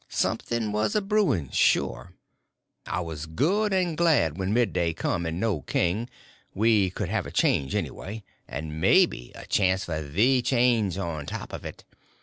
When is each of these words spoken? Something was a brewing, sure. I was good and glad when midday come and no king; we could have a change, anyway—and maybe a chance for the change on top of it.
Something 0.09 0.71
was 0.71 0.95
a 0.95 0.99
brewing, 1.01 1.51
sure. 1.51 2.13
I 2.87 3.01
was 3.01 3.27
good 3.27 3.71
and 3.71 3.95
glad 3.95 4.35
when 4.35 4.51
midday 4.51 4.93
come 4.93 5.27
and 5.27 5.39
no 5.39 5.61
king; 5.61 6.09
we 6.55 6.89
could 6.89 7.09
have 7.09 7.27
a 7.27 7.31
change, 7.31 7.75
anyway—and 7.75 8.81
maybe 8.81 9.31
a 9.35 9.45
chance 9.45 9.85
for 9.85 10.01
the 10.01 10.41
change 10.41 10.97
on 10.97 11.27
top 11.27 11.53
of 11.53 11.63
it. 11.63 11.83